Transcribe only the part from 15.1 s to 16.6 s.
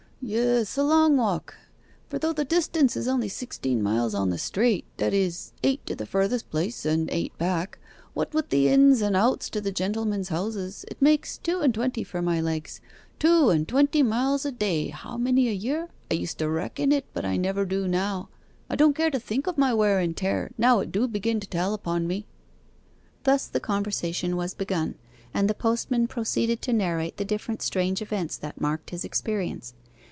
many a year? I used to